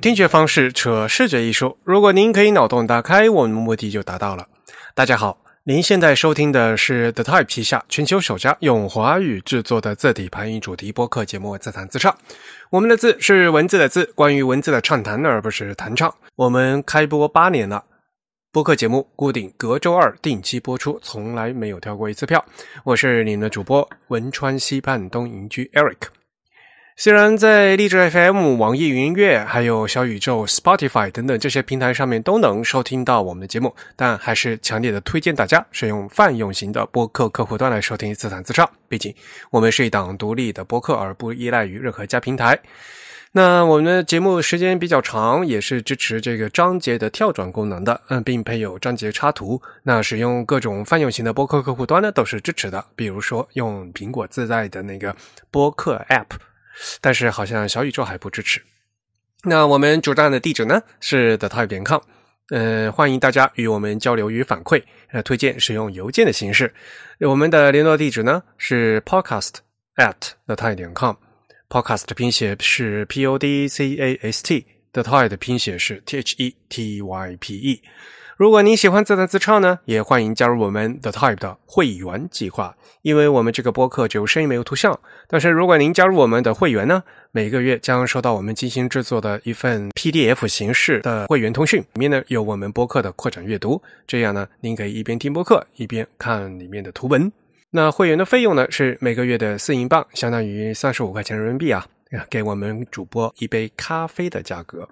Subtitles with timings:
[0.00, 4.46] 听觉方式扯视觉艺术，如果您可以脑洞打开，我们的目的就达到了。
[4.94, 12.12] 大家好，您现在收听的是 The Type 旗下全球首家用华语制作的字体排音主题播客节目《自弹自唱》。
[12.70, 16.12] 我们的字是文字的字，关于文字的畅谈，而不是弹唱。
[16.34, 17.84] 我们开播八年了，
[18.52, 22.44] 播客节目固定隔周二定期播出，从来没有跳过一次票。
[22.84, 26.15] 我是你们的主播汶川西畔东营居 Eric。
[26.98, 38.66] 虽然在荔枝 FM、网易云音乐、还有小宇宙、Spotify 等等这些平台上面都能收听到我们的节目，但还是强烈的推荐大家使用泛用型的播客客户端来收听自弹自唱。
[38.88, 39.14] 毕竟
[39.50, 42.58] 我们是一档独立的播客，而不依赖于任何一家平台。
[43.32, 49.60] 那我们的节目时间比较长，也是支持这个章节的跳转功能的，嗯，并配有章节插图。
[49.82, 52.82] 那使用各种泛用型的播客客户端呢，都是支持的。
[52.96, 55.14] 比如说用苹果自带的那个
[55.50, 56.24] 播客 App。
[57.00, 58.62] 但是好像小宇宙还不支持。
[59.42, 62.00] 那我们主站的地址呢是 the type 点 com，
[62.50, 64.82] 嗯，欢迎大家与我们交流与反馈，
[65.12, 66.72] 呃，推荐使用邮件的形式。
[67.20, 69.54] 我们的联络地址呢是 podcast
[69.96, 76.02] at the type 点 com，podcast 的拼写是 p o d c a s t，the type 的拼写是
[76.04, 77.82] t h e t y p e。
[78.36, 82.76] 如果您喜欢自弹自唱呢，也欢迎加入我们 The Type 的会员计划。
[83.00, 93.80] 因为我们这个播客只有声音没有图像，但是如果您加入我们的会员呢，每个月将收到我们精心制作的一份 PDF 形式的会员通讯，里面呢有我们播客的扩展阅读。
[94.06, 97.32] 这样呢，您可以一边听播客一边看里面的图文。
[97.70, 101.86] 那会员的费用呢是每个月的四英镑，相当于三十五块钱人民币啊，
[102.28, 104.86] 给我们主播一杯咖啡的价格。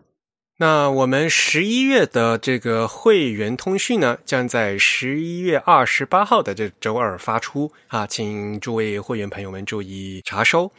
[0.56, 10.70] 那我们十一月的这个会员通讯呢，将在十一月二十八号的这周二发出啊，请诸位会员朋友们注意查收。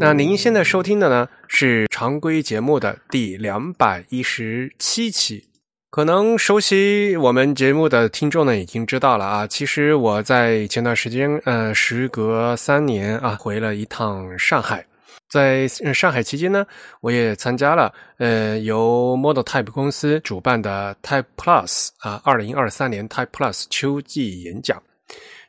[0.00, 5.44] 那您现在收听的呢是常规节目的第两百一十七期，
[5.90, 14.86] 可能熟悉我们节目的听众呢已经知道了啊，其实我在前段时间呃，时隔三年啊，回了一趟上海。
[15.28, 16.66] 在上海期间呢，
[17.00, 24.82] 我也参加了呃由 Model Type 公司主办的 Type Plus 啊二零二三年 Type Plus 秋季演讲。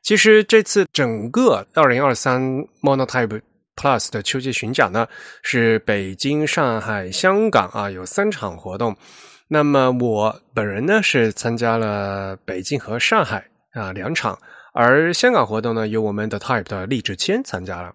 [0.02, 2.41] 其实这次整个二零二三
[2.81, 3.41] Model Type
[3.75, 5.07] Plus 的秋季巡讲呢，
[5.44, 8.96] 是北京、上海、香港啊有三场活动。
[9.47, 14.38] 那么我本人呢是参加了北京和上海啊两场，
[14.74, 17.94] 而香港活动呢由我们的 Type 的励志谦参加了。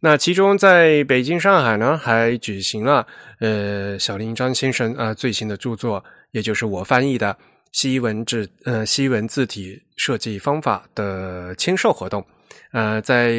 [0.00, 3.06] 那其中在北京、上海呢，还举行了
[3.40, 7.36] 呃小林张先生啊最新的著作，也就是我翻译的
[7.72, 12.24] 西文字呃西文字体设计方法的签售活动。
[12.70, 13.32] 呃，在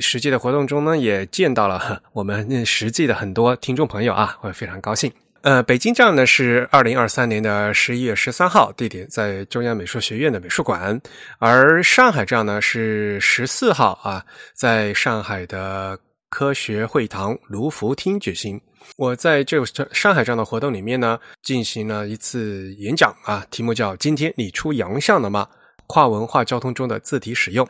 [0.00, 5.10] 实际的活动中呢，也见到了 我们实际的很多听众朋友啊，我非常高兴。
[5.44, 10.98] 呃，北京站呢是二零二三年的十一月十三号，地点在中央美术学院的美术馆；
[11.38, 14.24] 而上海站呢是十四号啊，
[14.54, 15.98] 在上海的
[16.30, 18.58] 科学会堂卢浮厅举行。
[18.96, 25.46] 我在这个上海站的活动里面呢，进行了一次演讲啊，题目叫“今天你出洋相了吗？
[25.86, 27.68] 跨文化交通中的字体使用”。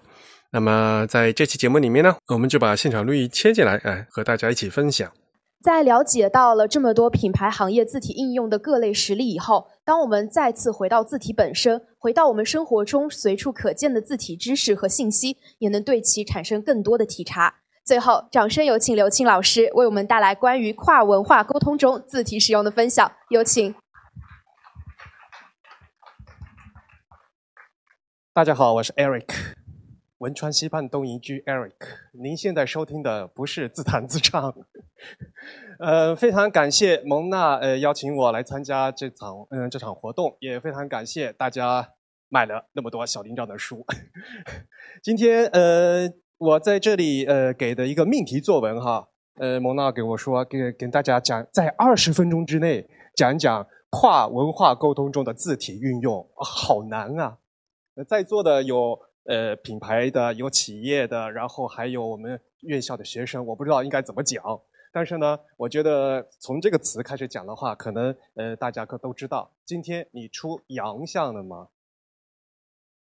[0.53, 5.11] 那么在这期节目里面呢，我们就把现场录音切进来，哎，和大家一起分享。
[5.64, 17.62] 在了解到了这么多品牌行业字体应用的各类实例以后，当我们再次回到字体本身，回到我们生活中随处可见的字体知识和信息，也能对其产生更多的体察。
[17.82, 23.10] 最后，掌声有请刘庆老师为我们带来关于跨文化沟通中字体使用的分享。
[23.31, 23.75] 有请。
[28.34, 29.54] 大家好，我是 Eric。
[30.19, 31.75] 汶川西畔东营居 Eric，
[32.12, 34.55] 您现在收听的不是自弹自唱，
[35.79, 41.91] 呃，非常感谢蒙娜呃邀请我来参加这场嗯这场活动，也非常感谢大家
[42.29, 43.85] 买了那么多小林章的书。
[45.02, 46.08] 今天呃
[46.38, 49.08] 我在这里呃给的一个命题作文哈，
[49.38, 57.38] 呃蒙娜给我说给跟大家讲在二十分钟之内讲讲跨文化沟通中的字体运用，好难啊！
[58.06, 58.99] 在座的有。
[59.26, 64.44] 呃，品牌的有企业的，然后还有我们院校的学生，我不知道应该怎么讲。
[64.94, 69.50] 但是呢，我觉得从这个词开始讲的话，可能呃大家可都知道。
[69.64, 71.67] 今天你出洋相了吗？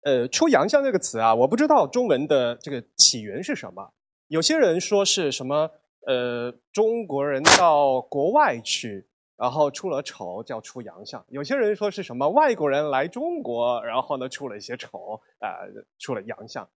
[0.03, 3.93] 呃，出洋相这个词啊，我不知道中文的这个起源是什么。
[4.27, 5.71] 有些人说是什么
[6.05, 9.07] 呃中国人到国外去。
[9.39, 15.63] 然后出了丑叫出洋相，有些人说是什么外国人来中国，然后呢出了一些丑，啊，
[15.97, 16.69] 出了洋相。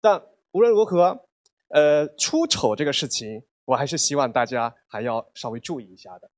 [0.00, 0.22] 但
[0.52, 1.26] 无论如何，
[1.68, 6.30] 呃，出丑这个事情我还是希望大家还要稍微注意一下的。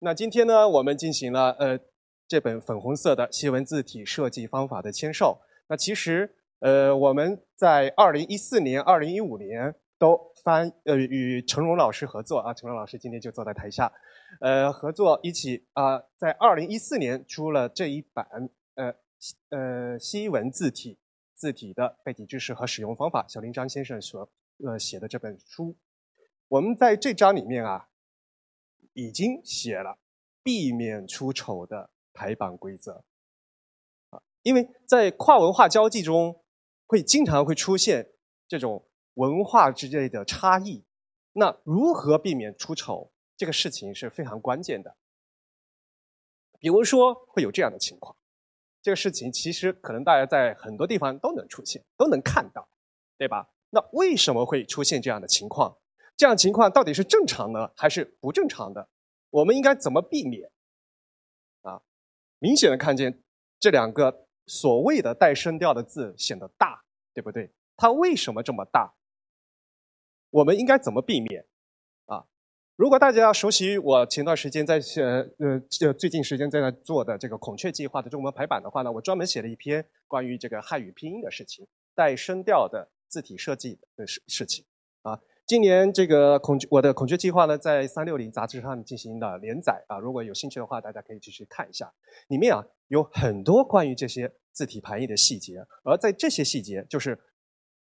[0.00, 1.78] 那今天呢，我们进行了呃
[2.28, 5.40] 这本粉红色的西文字体设计方法的签售。
[5.68, 13.90] 那其实呃我们在二零一四年、二零一五年都翻呃与成荣老师合作啊，成荣老师今天就坐在台下，
[14.40, 18.94] 呃合作一起啊，在二零一四年出了这一版呃
[19.50, 20.98] 呃西文字体
[21.34, 24.28] 字体的背景知识和使用方法，小林张先生所
[24.64, 25.74] 呃写的这本书。
[26.48, 27.88] 我们在这章里面啊，
[28.92, 29.98] 已经写了
[30.44, 33.04] 避免出丑的排版规则
[34.10, 36.44] 啊，因为在跨文化交际中，
[36.86, 38.12] 会经常会出现
[38.46, 40.84] 这种文化之类的差异。
[41.32, 44.96] 那如何避免出丑，这个事情是非常关键的。
[46.60, 48.16] 比如说会有这样的情况，
[48.80, 52.68] 这个事情其实可能大家在很多地方都能出现，都能看到，
[53.18, 53.50] 对吧？
[53.70, 55.76] 那为什么会出现这样的情况？
[56.16, 58.88] 这样情况到底是正常的还是不正常的？
[59.30, 60.50] 我们应该怎么避免？
[61.62, 61.82] 啊，
[62.38, 63.22] 明显的看见
[63.60, 66.82] 这两个所谓的带声调的字显得大，
[67.12, 67.50] 对不对？
[67.76, 68.94] 它为什么这么大？
[70.30, 71.44] 我们应该怎么避免？
[72.06, 72.24] 啊，
[72.76, 84.64] 如果大家要熟悉我前段时间在写呃呃最近时间在那做的这个孔雀计划的中文排版的话呢，我专门写了一篇关于这个汉语拼音的事情，带声调的字体设计的事事情。
[85.46, 91.88] 今年这个孔我的孔雀计划呢，在三六零杂志上进行的连载啊，如果有兴趣的话，大家可以继续看一下。
[92.26, 97.16] 里面啊有很多关于这些字体排印的细节，而在这些细节，就是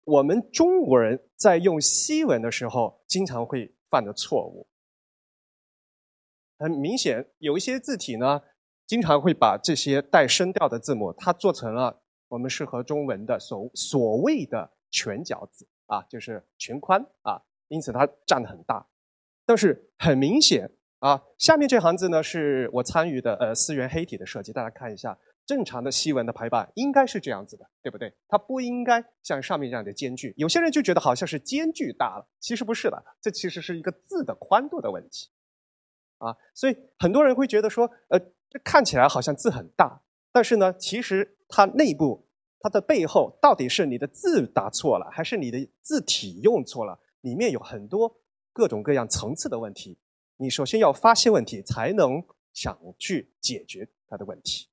[0.03, 4.65] 我们中国人在用西文的时候经常会犯的错误。
[6.57, 8.41] 很明显，有一些字体呢，
[8.87, 15.67] 经常会把这些带声调的字母，它做成了我们适合中文的所所谓的全角字。
[15.85, 18.87] 啊，就是全宽啊，因此它占的很大。
[19.45, 28.13] 但是很明显啊，下面这行字呢是我参与的呃思源黑体的设计，大家看一下，正常的西文的排版应该是这样子的，对不对？
[28.29, 30.33] 它不应该像上面这样的间距。
[30.37, 35.27] 有些人就觉得好像是间距大了，其实不是的，这其实是一个字的宽度的问题
[36.19, 36.37] 啊。
[36.53, 38.17] 所以很多人会觉得说，呃，
[38.49, 40.01] 这看起来好像字很大，
[40.31, 42.22] 但是呢，其实它内部。
[42.63, 46.97] 它的背后到底是你的字打错了，还是你的字体用错了？
[47.19, 48.15] 里面有很多
[48.53, 49.97] 各种各样层次的问题。
[50.37, 52.23] 你首先要发现问题，才能
[52.53, 54.69] 想去解决它的问题。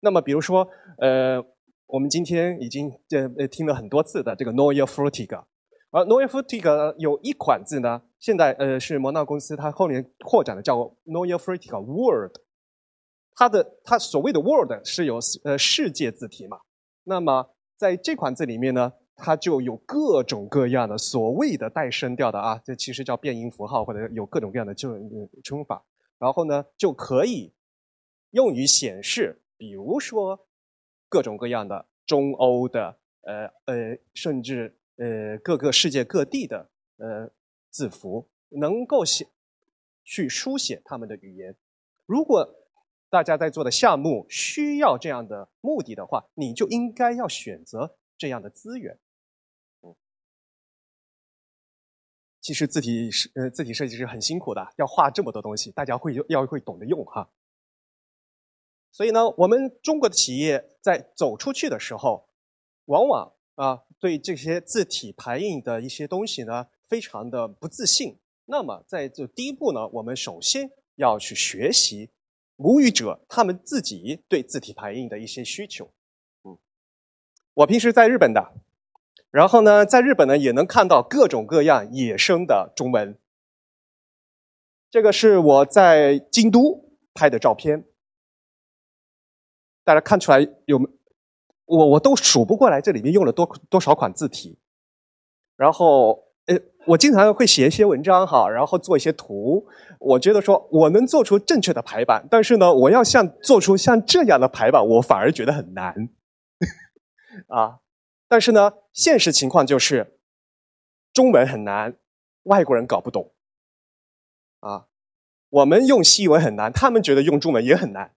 [0.00, 0.68] 那么，比如说，
[0.98, 1.40] 呃，
[1.86, 2.92] 我们今天已经
[3.38, 5.44] 呃听了很多次的这个 Neue Frutig，
[5.90, 12.32] 而 Neue Frutig 有一款字呢，现在呃是摩纳公司它后面扩展的叫 Neue Frutig Word。
[13.36, 16.58] 它的它所谓的 Word 是有呃世界字体嘛？
[17.04, 25.84] 那么在这款字里面呢，它就有各种各样的所谓的带声调的啊，这其实叫变音符号或者有各种各样的这种称法。
[26.18, 27.52] 然后呢，就可以
[28.30, 30.46] 用于显示，比如说
[31.08, 37.30] 各种各样的中欧的呃呃，甚至呃各个世界各地的呃
[37.70, 39.26] 字符，能够写
[40.04, 41.54] 去书写他们的语言。
[42.06, 42.48] 如果
[43.14, 48.98] 大家在做的项目需要这样的目的的话，你就应该要选择这样的资源。
[52.40, 57.30] 其实字体是呃字体设计师很辛苦的，要画这么多东西，大家会要会懂得用哈。
[58.90, 62.28] 所以呢，我们中国的企业在走出去的时候，
[62.86, 68.18] 往往啊对这些字体排印的一些东西呢，非常的不自信。
[68.46, 72.10] 那么在这第一步呢，我们首先要去学习。
[72.56, 75.92] 母语者他们自己对字体排印的一些需求，
[76.44, 76.56] 嗯，
[77.54, 78.54] 我平时在日本的，
[79.30, 83.18] 然后呢，在日本呢也能看到各种各样野生的中文。
[84.90, 87.84] 这个是我在京都拍的照片，
[89.82, 90.78] 大家看出来有
[91.64, 94.58] 我我都数不过来这里面用了多多少款字体，
[95.56, 96.23] 然后。
[96.46, 99.66] 呃，我经常会写一些文章哈，然后做一些图。
[99.98, 106.10] 我觉得说我能做出正确的排版，但是呢，我要像做出像这样的排版，我反而觉得很难
[107.48, 107.78] 啊。
[108.28, 110.18] 但是呢，现实情况就是
[111.12, 111.96] 中文很难，
[112.42, 113.32] 外国人搞不懂
[114.60, 114.86] 啊。
[115.48, 118.12] 我们用西文很难，他们觉得用中文也很难，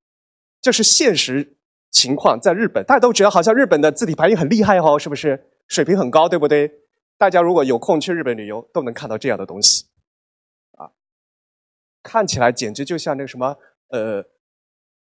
[0.60, 1.56] 这是现实
[1.92, 2.40] 情况。
[2.42, 5.52] 在日本，大家都觉得好像日本的字体排印很厉害哦，是不是？
[5.68, 6.72] 水平很高，对不对？
[7.18, 9.86] 大家如果有空去日本旅游，都能看到这样的东西，
[10.74, 10.92] 啊，
[12.04, 13.58] 看起来简直就像那个什么
[13.90, 14.24] 呃，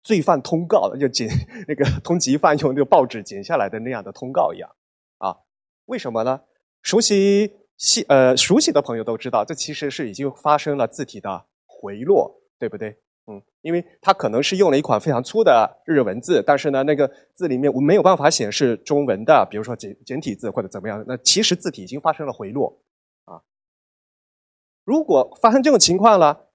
[0.02, 1.28] 罪犯通告，就剪
[1.66, 4.71] 那个 通缉犯用那个报纸剪下来的那样的通告一样，
[5.18, 5.37] 啊，
[5.87, 6.42] 为什么呢？
[6.83, 13.00] 熟悉细呃熟悉的朋友都知道，这其实是已经发生了字体的回落，对不对？
[13.26, 22.78] 嗯，因为它可能是用了一款非常粗的日文字，但是呢，那个字里面我没有办法显示中文的，比如说简简体字或者怎么样，那其实字体已经发生了回落
[23.24, 23.40] 啊。
[24.84, 26.50] 如果发生这种情况了，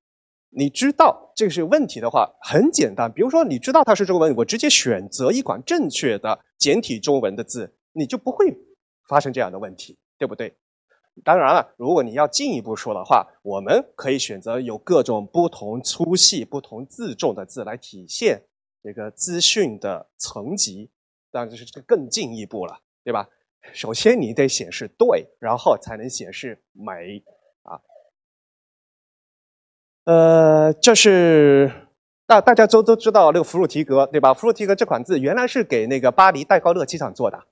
[0.51, 8.55] 你知道这个是问题的话，很简单，比如说你知道它是中文，我直接选择一款正确的简体中文的字，你就不会
[9.07, 10.55] 发生这样的问题，对不对？
[11.23, 18.43] 当然了，如果你要进一步说的话，我们可以选择有各种不同粗细、不同字重的字来体现
[18.81, 20.89] 这个资讯的层级。
[21.31, 23.29] 当然，这是这个更进一步了，对吧？
[23.73, 27.23] 首先你得显示对，然后才能显示美
[27.63, 27.81] 啊。
[30.05, 31.71] 呃，这是
[32.25, 34.33] 大大家都都知道那个弗鲁提格，对吧？
[34.33, 37.43] 弗鲁提格这款字原来是给那个巴黎戴高乐机场做的，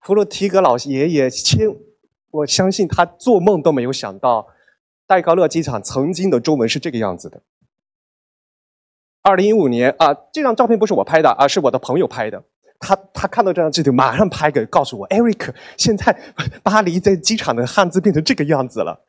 [0.00, 1.93] 弗鲁提格老爷爷亲。
[2.34, 4.48] 我相信他做梦都没有想到，
[5.06, 7.40] 戴高乐机场曾经的中文是这个样子的。
[9.22, 12.42] 二零一五年啊，这张照片不是我拍的啊，是我的朋友拍的。
[12.80, 16.18] 他他看到这张字体，马上拍给告诉我，Eric，现在
[16.64, 19.04] 巴黎在机场的汉字变成这个样子了。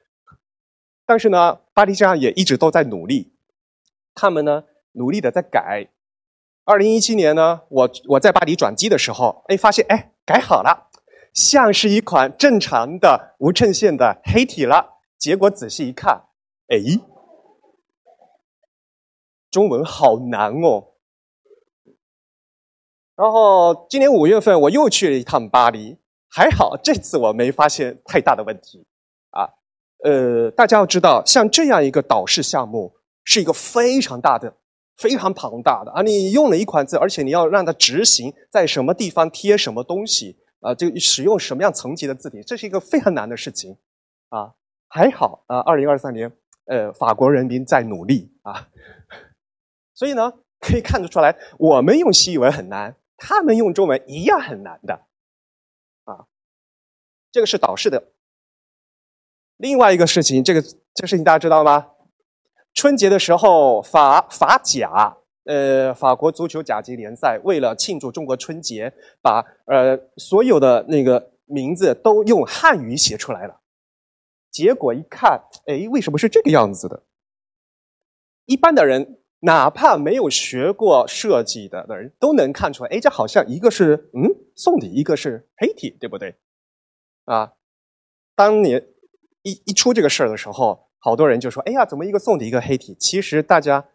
[1.07, 3.33] 但是呢，巴黎机场也一直都在努力，
[4.13, 5.87] 他们呢努力的在改。
[6.63, 10.91] 二零一七年呢，我我在巴黎转机的时候，哎，发现哎改好了。
[11.35, 16.23] 像是一款正常的无衬线的黑体了，结果仔细一看，
[16.69, 16.77] 哎，
[19.51, 20.93] 中文好难哦。
[23.17, 25.97] 然后今年五月份我又去了一趟巴黎，
[26.29, 28.87] 还好这次我没发现太大的问题
[29.31, 29.49] 啊。
[30.05, 34.55] 呃，大家要知道，像这样一个导视项目是一个非常大的、
[34.95, 36.01] 非常庞大的啊。
[36.01, 40.37] 你用了一款字，而且你要让它执行在什么地方贴什么东西。
[40.65, 43.77] 啊，这个使用什么样层级的字体，这是一个非常难的事情，
[44.29, 44.51] 啊，
[44.89, 46.31] 还好啊，二零二三年，
[46.65, 48.67] 呃，法国人民在努力啊，
[49.93, 55.05] 所以呢，可以看得出来，我们用西语文很难，他们用中文一样很难的，
[56.05, 56.25] 啊，
[57.31, 58.11] 这个是导视的。
[59.57, 61.91] 另外一个事情，这个这个事情大家知道吗？
[62.73, 65.17] 春节的时候，法法甲。
[65.45, 73.61] 呃，法国足球甲级联赛为了庆祝中国春节，把呃所有的那个名字都用汉语写出来了。
[74.49, 77.03] 结果一看，哎，为什么是这个样子的？
[78.45, 86.33] 一般的人，哪怕没有学过设计的的人，都能看出来，哎，这好像一个是嗯宋体，一个是黑体，对不对？
[87.25, 87.53] 啊，
[88.35, 88.83] 当年
[89.43, 92.95] 一一出这个事儿的时候，好多人就说，哎呀，怎么一个宋体，一个黑体？
[92.99, 93.85] 其实大家。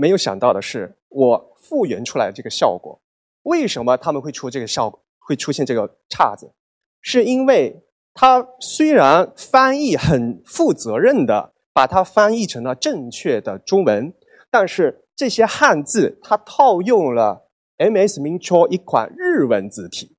[0.00, 3.00] 没有想到的是，我复原出来这个效果，
[3.42, 6.52] 为什么他们会出这个效果，会出现这个岔子？
[7.00, 7.82] 是因为
[8.14, 14.14] 它虽然翻译很负责任的把它翻译成了正确的中文，
[14.52, 20.14] 但是这些汉字它套用了 MS Mincho 一款日文字体，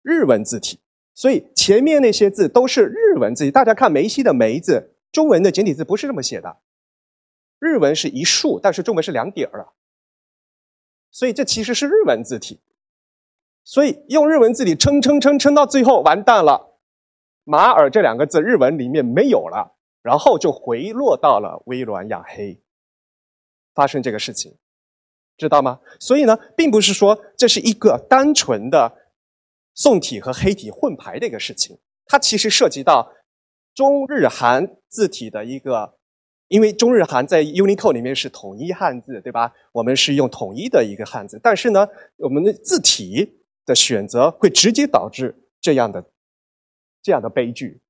[0.00, 0.80] 日文字体，
[1.14, 3.50] 所以前面那些字都是日文字体。
[3.50, 6.56] 大家看梅西的梅字，中文的简体字不是这么写的。
[7.60, 9.68] 日文是一竖，但是中文是两点儿
[11.12, 12.58] 所以这其实是日文字体。
[13.62, 16.78] 所以用日文字体撑撑撑撑到最后完蛋了，
[17.44, 22.58] 马尔这两个字日文里面没有了，然后就回落到了微软雅黑，
[23.74, 24.56] 发生这个事情，
[25.36, 25.80] 知道吗？
[26.00, 29.12] 所以呢，并不是说这是一个单纯的
[29.74, 33.12] 宋体和黑体混排的一个事情，它其实涉及到
[33.74, 35.99] 中日韩字体的一个。
[36.50, 39.54] 因为中日韩在 Unicode 里面是统一汉字，对吧？
[39.70, 46.04] 我们是用统一的一个汉字，但是呢，我们的字体的选择会直接导致这样的
[47.00, 47.80] 这样的悲剧。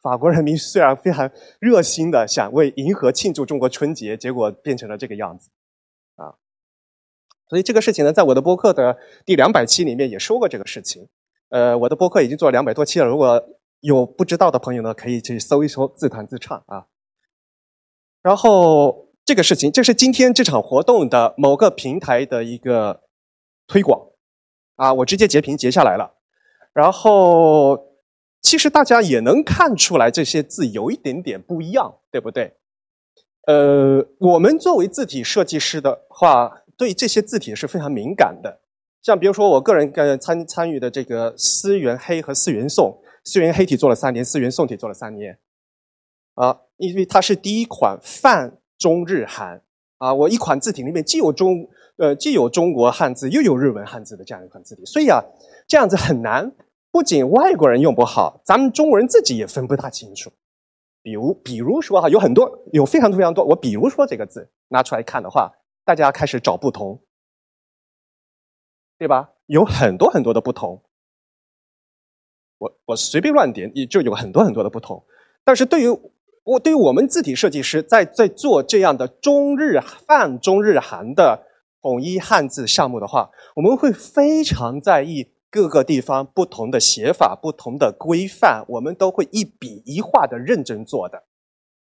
[0.00, 1.28] 法国人民虽然非常
[1.58, 5.50] 热心的想为银河庆祝中国春节，结果变成了这个样子
[6.14, 6.36] 啊。
[7.48, 11.08] 所以这个事情呢，在我的播客的第两百期里面也说过这个事情。
[11.48, 13.44] 呃，我的播客已经做了两百多期了，如果
[13.80, 16.86] 有不知道的朋友呢，可以去搜一搜，自弹自唱啊。
[18.24, 23.02] 然后这个事情，这是今天这场活动的某个平台的一个
[23.66, 24.00] 推广，
[24.76, 26.14] 啊，我直接截屏截下来了。
[26.72, 27.78] 然后
[28.40, 32.54] 其实大家也能看出来，这些字有一点点不一样，对不对？
[33.46, 38.62] 呃，我们作为字体设计师的话，对这些字体是非常敏感的。
[39.02, 45.38] 像比如说，我个人跟参参与的这个思源黑和思源宋，思源黑体做了三年，思源宋体做了三年。
[46.34, 49.62] 啊，因为它是第一款泛中日韩
[49.98, 55.22] 啊，我一款字体里面既有中呃既有中国汉字又有日文汉字的这样一款字体，所以啊
[55.66, 56.50] 这样子很难
[56.90, 60.32] 不仅外国人用不好，咱们中国人自己也分不大清楚。
[61.02, 63.44] 比如，比如说哈，有很多，有非常非常多。
[63.44, 65.52] 我比如说这个字拿出来看的话，
[65.84, 66.98] 大家开始找不同，
[68.96, 69.32] 对吧？
[69.46, 70.82] 有很多很多的不同。
[72.56, 75.04] 我我随便乱点，也就有很多很多的不同。
[75.44, 75.88] 但是对于
[76.44, 81.44] 我，对于我们字体设计师，在在做这样的中日泛中日韩的
[81.82, 85.34] 统一汉字项目的话，我们会非常在意。
[85.50, 91.22] 各个地方不同的写法、不同的规范，我们都会一笔一画的认真做的。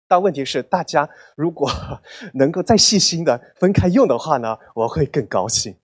[0.07, 1.67] 但问题是，大家如果
[2.35, 5.75] 能够再细心的分开用的话呢，我会更高兴。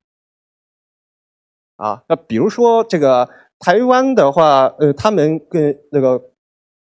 [1.78, 6.22] 啊，那比如说这个台湾的话，呃，他们跟那个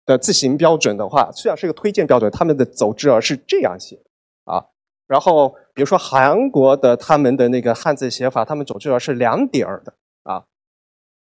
[0.05, 3.99] 的字形标准的话，虽然是个推荐标准，他们的走之儿是这样写
[4.43, 4.65] 啊。
[5.07, 9.93] 然后比如说韩国的他们的那个汉字写法，他们走之儿是两点儿的
[10.23, 10.45] 啊。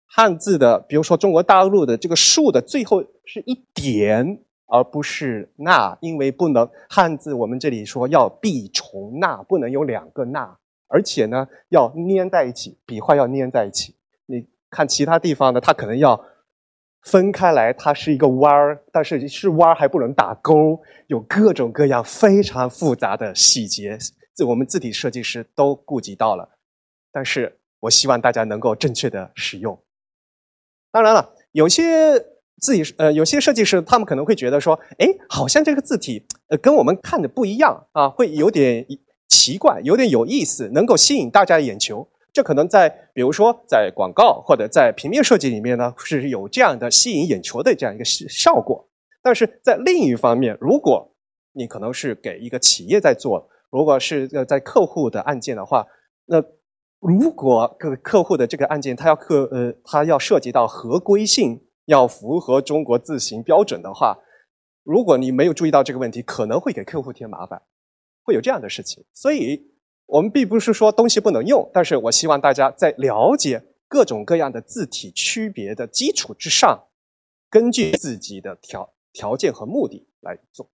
[0.05, 10.57] 汉字的，比如说中国大陆的这个“竖”的最后是一点，而不是“捺”，因为不能汉字我们这里说要避重捺，不能有两个“捺”，
[10.87, 13.93] 而且呢要粘在一起，笔画要粘在一起。
[14.25, 16.19] 你看其他地方呢，它可能要
[17.07, 23.97] 分开来，它是一个弯儿，但是是弯儿还不能打勾，有各种各样非常复杂的细节，
[24.35, 26.57] 这我们字体设计师都顾及到了。
[27.09, 29.81] 但是我希望大家能够正确的使用。
[30.91, 32.19] 当然了，有些
[32.59, 38.85] 字体呃，有些设计师他们可能会觉得说，哎，好像这个字体呃跟我们看的不一样啊，会有点
[39.29, 42.09] 奇怪，有点有意思，能够吸引大家的眼球。
[42.37, 48.87] 这可能在比如说在广告或者在平面设计里面呢，是有这样的吸引眼球的这样一个效果。
[49.23, 51.11] 但是在另一方面，如果
[51.53, 55.87] 你可能是给一个企业在做，如果是呃在客户的案件的话，
[56.27, 56.43] 那。
[56.99, 64.17] 如果客客户的这个案件，他要客呃，他要涉及到合规性，要符合中国字形标准的话，
[64.83, 67.61] 如果你没有注意到这个问题，可能会给客户添麻烦，
[68.23, 69.05] 会有这样的事情。
[69.13, 69.61] 所以，
[70.07, 76.85] 我们并不是说东西不能用，但是我希望大家在了解各种各样的字体区别的基础之上，
[77.49, 80.69] 根据自己的条条件和目的来做。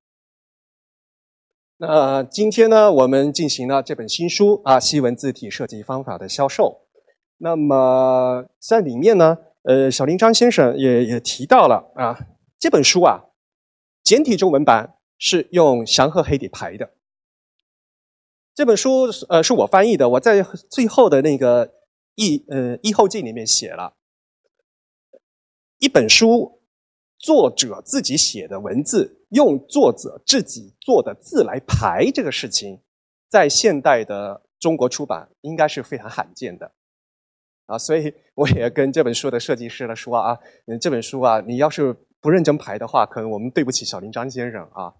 [1.77, 6.81] 那今天呢，我们进行了这本新书啊，西文字体设计方法的销售。
[7.37, 12.17] 那么在里面呢，呃，小林张先生也也提到了啊，
[12.59, 13.19] 这本书啊，
[14.03, 16.91] 简体中文版是用祥鹤黑体排的。
[18.55, 21.73] 这本书呃是我翻译的，我在最后的那个
[22.15, 23.95] 译呃译后记里面写了，
[25.79, 26.61] 一本书
[27.17, 29.19] 作者自己写的文字。
[29.33, 32.79] 用作者自己做的字来排这个事情，
[33.27, 36.71] 在现代的中国出版应该是非常罕见的，
[37.65, 40.37] 啊，所以我也跟这本书的设计师了说啊，
[40.67, 44.93] 嗯，这本书啊，你要是不认真排的话，可能我们对不起小林张先生啊。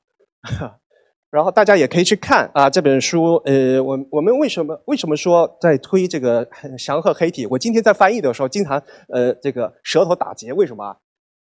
[1.33, 7.47] 然后大家也可以去看啊，这本书，呃，我我们为什么为什么说在推这个祥鹤黑体？
[7.47, 10.95] 我今天在翻译的时候，经常呃这个舌头打结，为什么？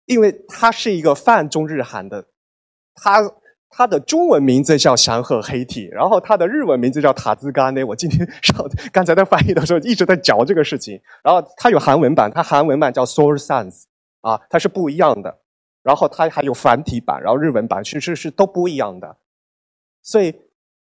[0.08, 2.26] 因为它是一个泛中日韩的。
[2.96, 3.22] 它
[3.70, 7.84] 它的中文名字叫祥鹤黑体，然后它的日文名字叫塔兹干内。
[7.84, 11.00] 我今天上刚才在翻译的时候一直在嚼这个事情。
[11.24, 13.84] 然后它有韩文版，它韩文版叫 Soul Sans，
[14.22, 15.38] 啊，它是不一样的。
[15.84, 19.16] 然后它还有繁体版，然后日文版其实是都不一样的。
[20.08, 20.34] 所以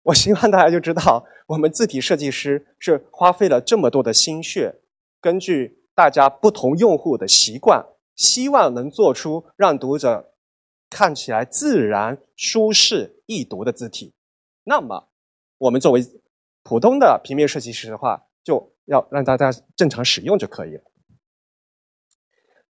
[0.02, 4.74] 我希望大家就知道，我们字体设计师是花费了这么多的心血，
[5.20, 10.30] 根据大家不同用户的习惯，希望能做出让读者。
[10.90, 14.12] 看起来自然、舒适、易读的字体，
[14.64, 15.08] 那么
[15.56, 16.04] 我们作为
[16.62, 20.82] 普通的平面设计师的话，就要让大家正常使用就可以了。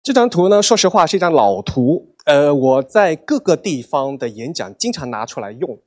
[0.03, 5.79] 这张图呢，说实话是一张老图，呃，我在各个地方的演讲经常拿出来用。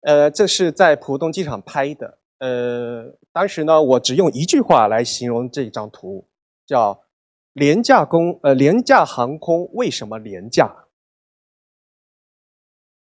[0.00, 6.28] 呃，这是在浦东机场拍的，呃，当时呢，我只用一句话来形容这张图，
[6.66, 7.02] 叫
[7.52, 10.84] “廉价工”，呃，廉价航空为什么廉价？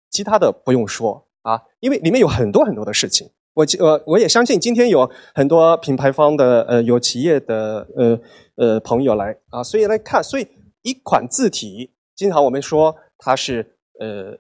[0.09, 3.29] 其他的不用说啊，因为里面有很多很多的事情。
[3.53, 8.19] 我我我也相信，今天有很多品牌方的呃有企业的呃
[8.55, 10.47] 呃朋友来啊，所以来看，所以
[10.81, 14.37] 一款字体，经常我们说它是呃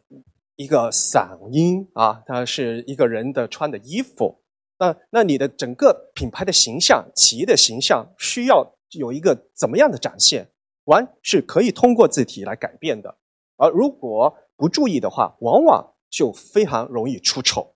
[0.55, 4.41] 一个嗓音啊，它是一个人的穿的衣服。
[4.77, 10.49] 那那你的整个品牌的形象、企业的形象需要有一个怎么样的展现？
[10.85, 13.17] 完是可以通过字体来改变的。
[13.57, 17.75] 而如果不注意的话，往往就非常容易出丑，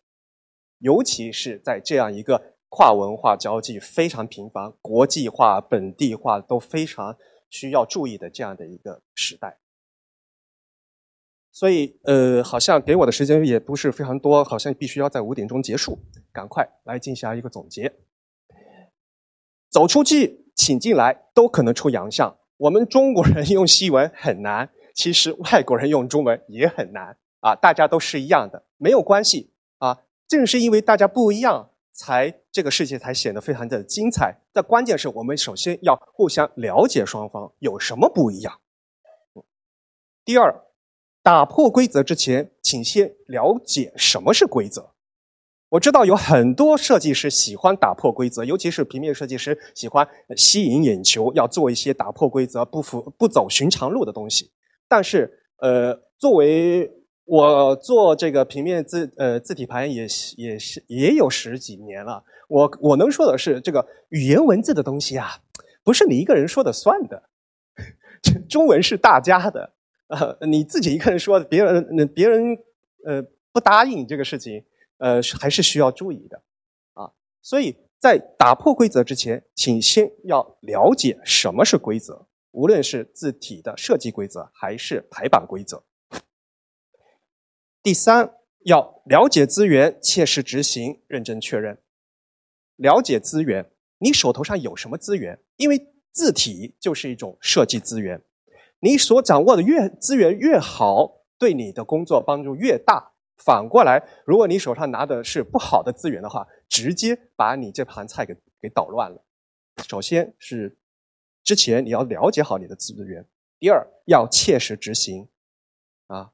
[0.78, 7.18] 尤其是在这样一个跨文化交际非常频繁、国际化、本地化都非常
[7.50, 9.58] 需要注意的这样的一个时代。
[11.60, 16.00] 所以，呃，好像给我的时间也不是非常多，好像必须要在五点钟结束，
[16.32, 17.91] 赶快来进行一个总结。
[19.69, 22.34] 走出去，请进来，都可能出洋相。
[22.56, 30.04] 我们中国人用西文很难，其实外国人用中文也很难啊，大家都是一样的，没有关系啊。
[30.30, 34.34] 正是因为大家不一样，才这个世界才显得非常的精彩。
[34.54, 38.62] 但关键是我们首先要互相了解双方有什么不一样。
[40.24, 40.68] 第二。
[41.21, 44.91] 打破规则之前，请先了解什么是规则。
[45.69, 54.49] 我知道有很多设计师喜欢打破规则，尤其是平面设计师喜欢吸引眼球，要做一些打破规则、不符、不走寻常路的东西。
[54.88, 56.89] 但是，呃，作为
[57.25, 65.38] 我做这个平面字呃字体盘也也是也有十几年了，我我能说的是，这个语言文字的东西啊，
[65.84, 67.29] 不是你一个人说的算的，
[68.49, 69.73] 中文是大家的。
[70.10, 72.58] 呃，你自己一个人说，别人别人
[73.06, 74.65] 呃不答应这个事情，
[74.98, 76.41] 呃还是需要注意的
[76.93, 77.12] 啊。
[77.41, 85.84] 所以在打破规则之前，请先要了解什么是规则，无论是字体的设计规则还是排版规则。
[87.84, 88.34] 第三，
[88.65, 91.78] 要了解资源，切实执行，认真确认。
[92.78, 93.69] 了解资源，
[94.00, 95.39] 你手头上有什么资源？
[95.58, 98.22] 因为字体就是一种设计资源。
[98.80, 103.12] 你所掌握的越资源越好，对你的工作帮助越大。
[103.38, 109.24] 反过来，如果你手上拿的是不好的资源的话，直接把你这盘菜给给捣乱了。
[109.88, 110.78] 首先是
[111.44, 113.26] 之前你要了解好你的资源，
[113.58, 115.28] 第二要切实执行。
[116.08, 116.32] 啊，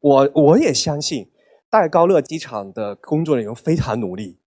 [0.00, 1.30] 我我也相信
[1.70, 4.38] 戴高乐机场的工作人员非常努力，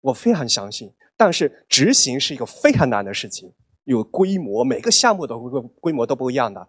[0.00, 0.94] 我非常相信。
[1.16, 3.52] 但是执行是一个非常难的事情，
[3.84, 6.68] 有规模，每个项目的规规模都不一样的。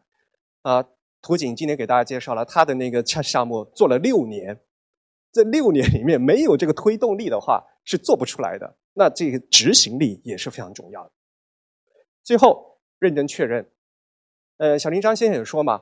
[0.61, 0.85] 啊，
[1.21, 4.59] 图景今天给大家介绍了他的那个项项目做了六年，
[5.31, 8.75] 这六年里面没有这个推动力的话是做不出来的。
[8.93, 11.11] 那这个执行力也是非常重要的。
[12.23, 13.65] 最后认真确认，
[14.57, 15.81] 呃，小林张先生也说嘛，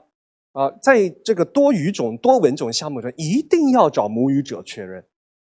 [0.54, 5.04] 啊，在这个多语种多文种项目中，一定要找母语者确认。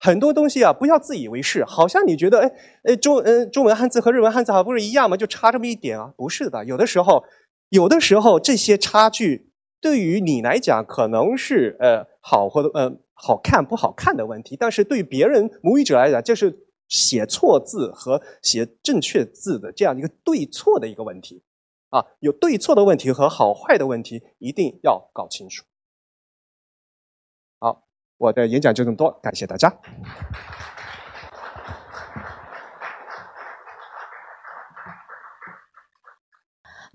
[0.01, 2.53] 很多东西啊，不要自以为是，好像你觉得，哎，
[2.85, 5.17] 哎，中嗯中文汉字和日文汉字好不是一样吗？
[5.17, 6.13] 就差这么一点啊？
[6.17, 7.23] 不是的，有的时候。
[7.73, 21.43] 有的时候，这些差距对于你来讲可能是呃好或者呃好看不好看的问题，但是对别人母语者来讲，这是写错字和写正确字的这样一个对错的一个问题
[21.89, 25.65] 啊，有对错的问题和好坏的问题，一定要搞清楚。
[27.59, 27.87] 好，
[28.19, 29.75] 我的演讲就这么多，感谢大家。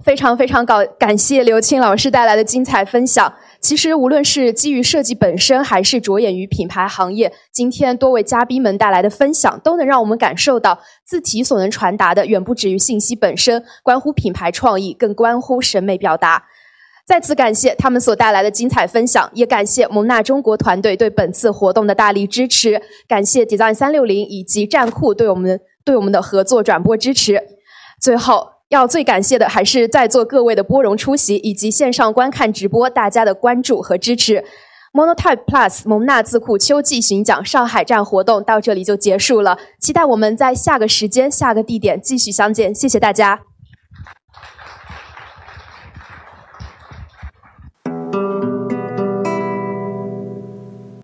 [0.04, 3.34] 非常非常感感谢刘青老师带来的精彩分享。
[3.60, 16.46] 其实无论是基于设计本身，还是着眼于品牌行业，今天多位嘉宾们带来的分享，都能让我们感受到字体所能传达的远不止于信息本身，关乎品牌创意，更关乎审美表达。
[17.08, 27.42] 再次感谢他们所带来的精彩分享，也感谢蒙纳中国团队对本次活动的大力支持，感谢 Design 三六零以及站酷对我们对我们的合作转播支持。
[28.00, 28.57] 最后。
[28.70, 34.44] 要最感谢的还是在座各位的拨冗出席，以及线上观看直播大家的关注和支持。
[34.94, 42.74] Monotype Plus 蒙纳字库秋季巡讲上海站活动到这里就结束了，期待我们在下个时间、下个地点继续相见。
[42.74, 43.42] 谢谢大家。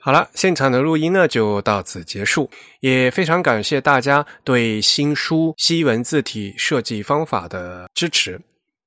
[0.06, 2.50] 好了，现场的录音呢就到此结束，
[2.82, 8.38] 也非常感谢大家对新书西文字体设计方法的支持。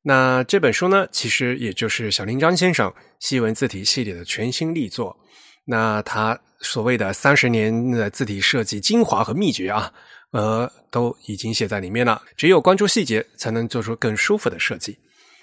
[0.02, 5.16] 那这本书呢，其实也就是小林章先生西文字体系列的全新力作。
[5.64, 9.90] 那他所谓的三十年的字体设计精华和秘诀啊，
[10.33, 12.20] 呃，都已经写在里面了。
[12.37, 14.94] 只有关注细节，才能做出更舒服的设计。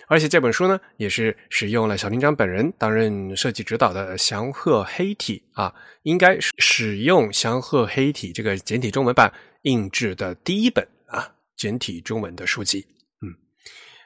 [0.07, 9.31] 而且这本书呢，也是使用了小林章本人担任设计指导的祥鹤黑体啊，应该是使用祥鹤黑体这个简体中文版
[9.63, 12.85] 印制的第一本啊简体中文的书籍。
[13.21, 13.33] 嗯，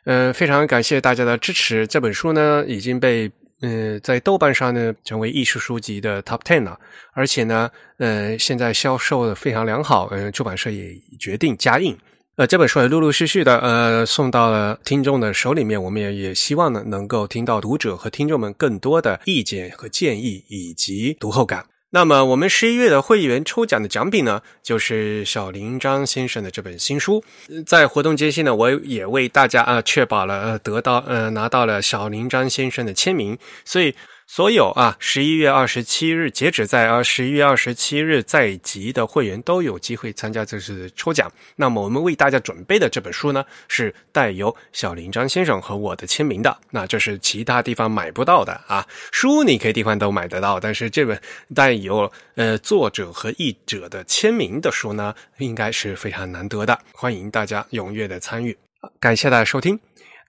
[0.05, 1.87] 呃，非常感谢大家的支持。
[1.87, 3.31] 这本书呢，已经被
[3.61, 6.79] 呃在豆瓣上呢成为艺术书籍的 Top Ten 了，
[7.13, 10.05] 而且呢，呃，现在销售的非常良好。
[10.07, 11.97] 呃，出版社也决定加印。
[12.37, 21.65] 呃，这本书也陆陆续续的呃送到了听众的手里面，我们也也希望呢能够听到读者和听众们更多的意见和建议以及读后感。
[21.89, 27.23] 那么我们十一月的会员抽奖的奖品呢，就是小林张先生的这本新书。
[27.65, 33.95] 在活动间隙呢，我也为大家啊确保了得到呃拿到了小林张先生的签名，所以。
[34.29, 41.31] 所有啊，十一月二十七日截止在啊十一月二十七日在籍的会员都有机会参加这次抽奖。
[41.55, 46.55] 那么我们为大家准备的这本书呢，是带有小林张先生和我的签名的。
[46.69, 51.19] 那这是其他地方买不到的啊，书你可以地方都买得到，但是这本
[51.55, 56.77] 带有呃作者和译者的签名的书呢，应该是非常难得的。
[56.91, 58.55] 欢迎大家踊跃的参与，
[58.99, 59.79] 感谢大家收听。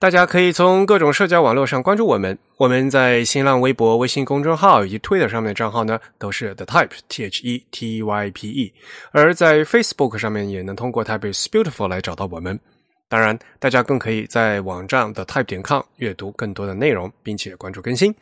[0.00, 2.38] 大家可以从各种社交网络上关注我们。
[2.56, 8.72] 我们在新浪微博、微信公众号以及 Twitter 上面的账号呢，都是 The Type T H E T Y P E。
[9.10, 12.58] 而在 Facebook 上面也能通过 Type is Beautiful 来找到我们。
[13.08, 18.14] 当然，大家更可以在网站的 Type 点 com 阅读更多的内容，并且关注更新。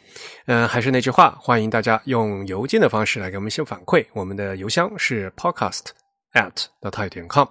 [0.47, 4.03] 嗯，还是那句话，欢迎大家用邮件的方式来给我们一些反馈。
[4.15, 5.89] 我们的邮箱是 podcast
[6.33, 7.47] at the type 点 com。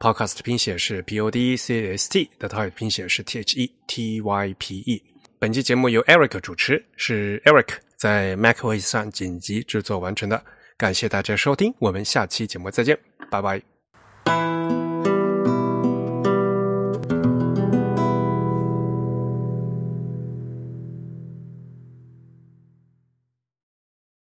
[0.00, 4.54] Podcast 拼写是 P O D C S T，的 Type 拼写是 T H E T Y
[4.58, 5.02] P E。
[5.38, 10.42] 本期节目由 Eric 主持，是 Eric 在 MacOS 上紧急制作完成的。
[10.78, 12.98] 感谢大家收听，我们下期节目再见，
[13.30, 13.69] 拜拜。